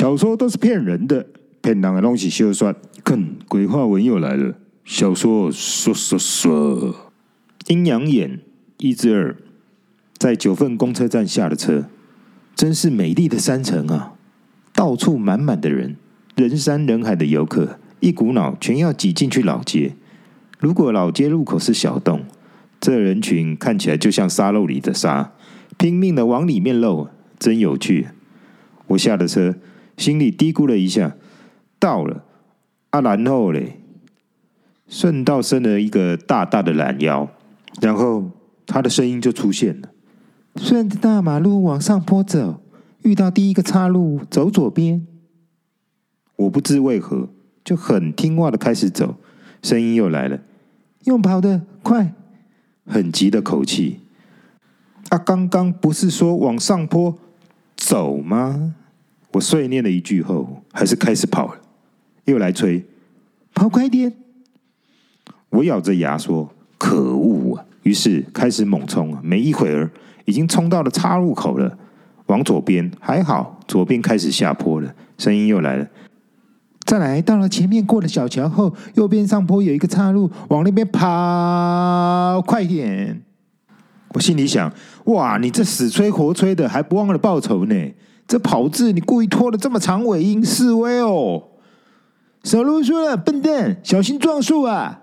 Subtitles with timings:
[0.00, 1.26] 小说都是骗人的，
[1.60, 2.74] 骗人的东西休算。
[3.04, 4.54] 看，鬼话文又来了。
[4.82, 7.12] 小说说说说，
[7.66, 8.40] 阴阳眼
[8.78, 9.36] 一之二，
[10.16, 11.84] 在九份公车站下了车，
[12.54, 14.14] 真是美丽的山城啊！
[14.72, 15.96] 到处满满的人，
[16.34, 19.96] 人山人海的游客，一股脑全要挤进去老街。
[20.58, 22.24] 如果老街入口是小洞，
[22.80, 25.32] 这人群看起来就像沙漏里的沙，
[25.76, 28.08] 拼命的往里面漏，真有趣。
[28.86, 29.54] 我下了车，
[30.00, 31.14] 心里嘀咕了一下：
[31.78, 32.24] 到了
[32.88, 33.78] 啊，然后嘞，
[34.88, 37.28] 顺道伸了一个大大的懒腰，
[37.82, 38.30] 然后
[38.66, 39.90] 他的声音就出现了：
[40.56, 42.62] 顺着大马路往上坡走，
[43.02, 45.06] 遇到第一个岔路，走左边。
[46.36, 47.28] 我不知为何
[47.62, 49.16] 就很听话的开始走，
[49.62, 50.40] 声音又来了：
[51.04, 52.14] 用跑的快，
[52.86, 54.00] 很急的口气。
[55.10, 57.18] 啊，刚刚不是说往上坡
[57.76, 58.76] 走吗？
[59.32, 61.60] 我碎念了一句后，还是开始跑了。
[62.24, 62.84] 又来催，
[63.54, 64.12] 跑快点！
[65.50, 69.16] 我咬着牙说：“可恶啊！”于是开始猛冲。
[69.22, 69.90] 没一会儿，
[70.24, 71.78] 已经冲到了岔路口了。
[72.26, 74.94] 往左边，还好，左边开始下坡了。
[75.18, 75.86] 声音又来了
[76.86, 83.22] ：“再来，到了前面过了小桥后，右边上坡有一个岔路，往那边跑，快点！”
[84.14, 84.72] 我心里想
[85.06, 87.74] ：“哇，你这死催活催的，还不忘了报仇呢！”
[88.30, 91.42] 这跑字你故意拖了这么长尾音示威哦！
[92.44, 95.02] 少啰嗦了，笨蛋，小心撞树啊！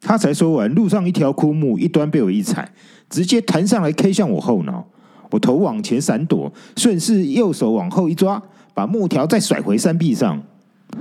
[0.00, 2.70] 他才说完，路上一条枯木一端被我一踩，
[3.10, 4.86] 直接弹上来 K 向我后脑。
[5.32, 8.40] 我头往前闪躲，顺势右手往后一抓，
[8.74, 10.40] 把木条再甩回山壁上。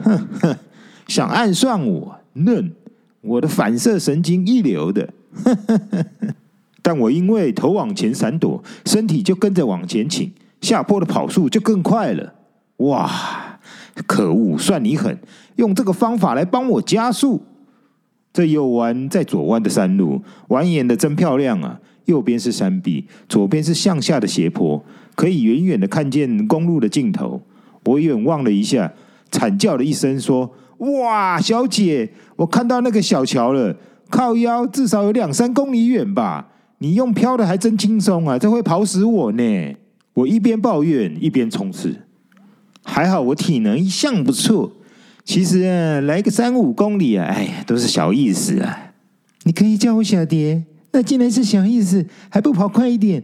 [0.02, 0.56] 哼哼，
[1.08, 2.72] 想暗算我嫩？
[3.22, 5.14] 我的反射神经一流的。
[5.44, 6.06] 呵呵呵，
[6.82, 10.32] 但我因为头往前闪躲，身体就跟着往前倾。
[10.68, 12.34] 下坡的跑速就更快了，
[12.78, 13.10] 哇！
[14.06, 15.18] 可恶，算你狠，
[15.56, 17.42] 用这个方法来帮我加速。
[18.34, 21.80] 这右弯在左弯的山路，蜿蜒的真漂亮啊！
[22.04, 24.84] 右边是山壁，左边是向下的斜坡，
[25.16, 27.42] 可以远远的看见公路的尽头。
[27.86, 28.92] 我远望了一下，
[29.32, 30.54] 惨叫了一声，说
[31.02, 33.74] ：“哇，小姐，我看到那个小桥了，
[34.10, 36.50] 靠腰至少有两三公里远吧？
[36.80, 39.76] 你用飘的还真轻松啊，这会跑死我呢！”
[40.18, 41.96] 我一边抱怨一边冲刺，
[42.84, 44.72] 还好我体能一向不错。
[45.24, 48.94] 其实啊，来个三五公里啊，哎呀，都是小意思啊。
[49.44, 53.24] 你可以叫我小蝶，那既然是小意思，还不跑快一点？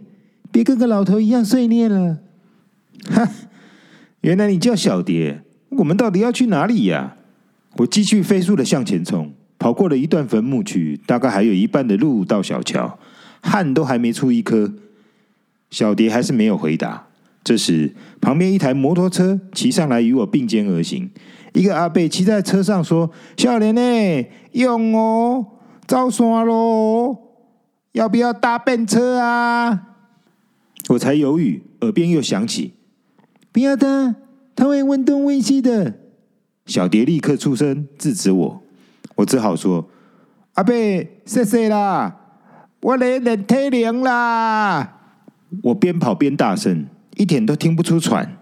[0.52, 2.20] 别跟个老头一样碎念了。
[3.10, 3.28] 哈，
[4.22, 7.16] 原来你叫小蝶，我们到底要去哪里呀？
[7.78, 13.00] 我继续飞速的向前冲，跑过了一段坟墓区，大概还有一半的路到小桥，
[13.42, 14.72] 汗都还没出一颗。
[15.74, 17.08] 小蝶还是没有回答。
[17.44, 21.10] 这时，旁边一台摩托车骑上来，与我并肩而行。
[21.54, 25.44] 一个阿伯骑在车上说：“少年呢，用哦，
[25.88, 27.18] 走山喽，
[27.94, 29.88] 要不要搭便车啊？”
[30.90, 32.74] 我才犹豫，耳边又响起
[33.52, 34.16] ：“不要搭，
[34.56, 35.96] 他会问东问西的。”
[36.68, 38.62] 小蝶立刻出声制止我。
[39.16, 39.90] 我只好说
[40.54, 40.72] ：“阿伯，
[41.26, 42.16] 谢谢啦，
[42.82, 45.00] 我来练体能啦。”
[45.62, 48.38] 我边跑边大声，一点都听不出喘。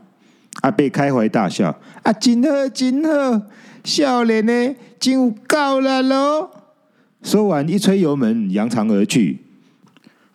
[0.61, 3.41] 阿贝开怀大笑：“啊，真好，真好，
[3.83, 6.49] 少年呢，就够了喽。”
[7.23, 9.39] 说完，一吹油门，扬长而去。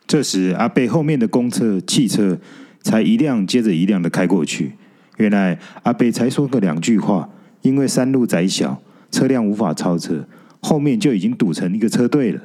[0.07, 2.39] 这时，阿贝后面的公车、汽车
[2.81, 4.73] 才一辆接着一辆的开过去。
[5.17, 7.29] 原来，阿贝才说个两句话，
[7.63, 10.27] 因为山路窄小，车辆无法超车，
[10.61, 12.41] 后面就已经堵成一个车队了。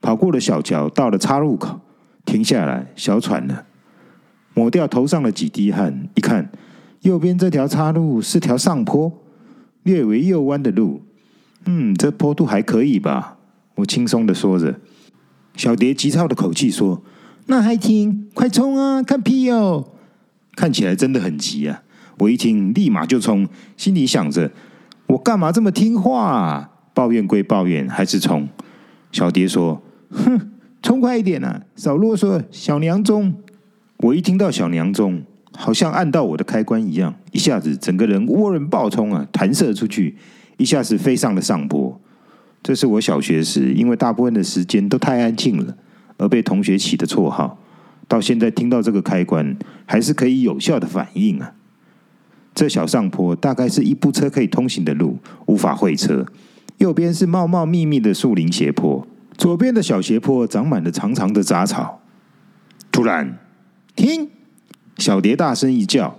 [0.00, 1.80] 跑过了小桥，到了岔路口。
[2.24, 3.66] 停下来，小喘了，
[4.54, 6.50] 抹掉头上的几滴汗，一看，
[7.02, 9.12] 右边这条岔路是条上坡，
[9.82, 11.02] 略为右弯的路。
[11.66, 13.38] 嗯，这坡度还可以吧？
[13.76, 14.80] 我轻松的说着。
[15.54, 17.02] 小蝶急躁的口气说
[17.46, 18.28] ：“那还停？
[18.34, 19.02] 快冲啊！
[19.02, 19.92] 看屁哦！”
[20.54, 21.82] 看起来真的很急啊！
[22.18, 24.50] 我一听，立马就冲，心里想着：
[25.06, 26.70] 我干嘛这么听话啊？
[26.92, 28.48] 抱怨归抱怨，还是冲。
[29.12, 29.80] 小蝶说
[30.10, 31.62] ：“哼。”冲快一点啊！
[31.76, 33.34] 少啰嗦，小娘宗。
[33.98, 35.22] 我一听到小娘宗，
[35.52, 40.16] 好像按到我的开关一样，一下子整个人涡轮爆冲啊，弹射出去，
[40.56, 42.00] 一下子飞上了上坡。
[42.62, 45.76] 这是我小学时因为大部分的时间都太安静了，
[46.16, 47.58] 而被同学起的绰号。
[48.06, 51.52] 到现在听到这个开关，还是可以有效的反应啊。
[52.54, 56.24] 这小上坡大概是一部车可以通行的路，无法会车。
[56.78, 59.06] 右边是茂茂密密的树林斜坡。
[59.38, 62.02] 左边的小斜坡长满了长长的杂草。
[62.90, 63.38] 突然，
[63.94, 64.28] 停！
[64.96, 66.18] 小蝶大声一叫，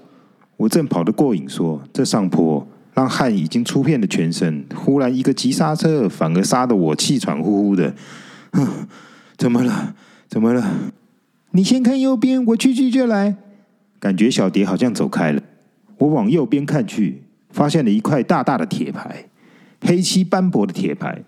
[0.55, 7.93] 我正跑得过瘾说，说这上坡让汗已经出遍了全身，忽然一个急刹车，反而刹得我气喘呼呼的。
[9.37, 9.93] 怎么了？
[10.29, 10.65] 怎么了？
[11.51, 13.35] 你先看右边，我去去就来。
[13.99, 15.41] 感觉小蝶好像走开了，
[15.97, 19.25] 我往右边看去，发现了一块大大的铁牌，
[19.81, 21.21] 黑漆斑驳的铁牌，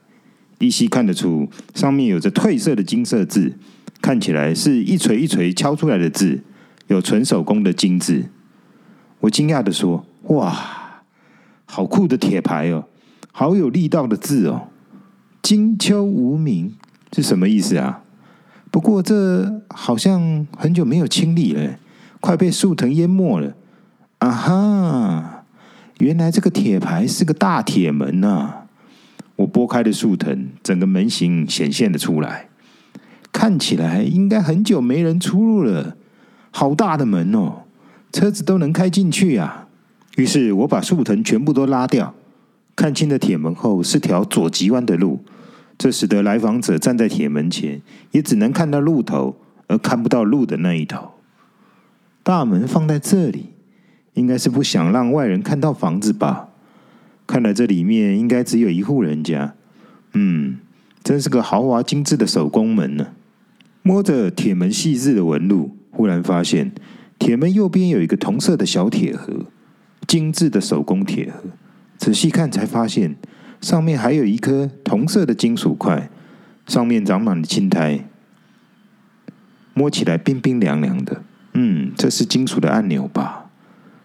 [0.61, 3.57] 依稀看得出上面有着褪色的金色字，
[4.01, 6.41] 看起来是一锤一锤敲出来的字，
[6.87, 8.29] 有纯手工的精致。
[9.19, 11.03] 我惊讶的说：“哇，
[11.65, 12.85] 好酷的铁牌哦，
[13.31, 14.69] 好有力道的字哦，
[15.41, 16.73] 金秋无名
[17.11, 18.03] 是什么意思啊？
[18.69, 21.77] 不过这好像很久没有清理了。”
[22.21, 23.55] 快被树藤淹没了！
[24.19, 25.43] 啊哈，
[25.97, 28.60] 原来这个铁牌是个大铁门呐、啊！
[29.41, 32.47] 我拨开了树藤，整个门形显现了出来，
[33.31, 35.95] 看起来应该很久没人出入了。
[36.51, 37.63] 好大的门哦，
[38.11, 39.67] 车子都能开进去啊！
[40.17, 42.13] 于是我把树藤全部都拉掉，
[42.75, 45.23] 看清了铁门后是条左急弯的路，
[45.77, 51.11] 这使得来访者站在铁门前，也只能看到路头，而看不到路的那一头。
[52.21, 53.47] 大门放在这里，
[54.13, 56.49] 应该是不想让外人看到房子吧？
[57.31, 59.53] 看来这里面应该只有一户人家。
[60.11, 60.57] 嗯，
[61.01, 63.07] 真是个豪华精致的手工门呢。
[63.83, 66.73] 摸着铁门细致的纹路，忽然发现
[67.17, 69.45] 铁门右边有一个铜色的小铁盒，
[70.05, 71.51] 精致的手工铁盒。
[71.97, 73.15] 仔细看才发现，
[73.61, 76.09] 上面还有一颗铜色的金属块，
[76.67, 78.09] 上面长满了青苔，
[79.73, 81.23] 摸起来冰冰凉凉的。
[81.53, 83.49] 嗯，这是金属的按钮吧？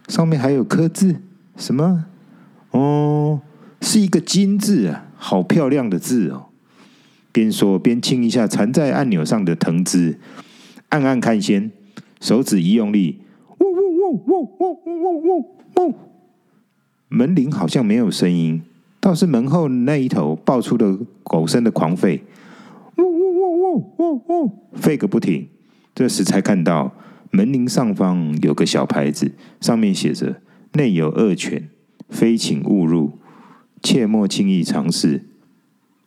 [0.07, 1.17] 上面还有刻字，
[1.57, 2.05] 什么？
[2.77, 3.41] 哦，
[3.81, 6.49] 是一个“金”字啊，好漂亮的字哦。
[7.33, 10.19] 边说边清一下缠在按钮上的藤枝，
[10.91, 11.71] 暗暗看先，
[12.21, 13.23] 手指一用力，
[13.59, 15.95] 呜呜呜呜呜呜呜呜，
[17.09, 18.63] 门铃好像没有声音，
[19.01, 22.21] 倒是门后那一头爆出了狗生的狂吠，
[22.99, 24.51] 呜呜呜呜呜呜，
[24.81, 25.49] 吠个不停。
[25.95, 26.93] 这时才看到
[27.31, 30.41] 门铃上方有个小牌子，上面写着
[30.73, 31.69] “内有恶犬，
[32.09, 33.19] 非请勿入，
[33.83, 35.25] 切莫轻易尝试”。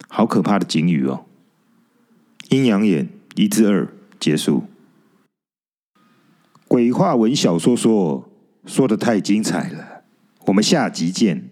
[0.07, 1.25] 好可怕的警语哦！
[2.49, 4.63] 阴阳眼一至二结束。
[6.67, 8.29] 鬼话文小说说
[8.65, 10.03] 说的太精彩了，
[10.45, 11.48] 我们下集见。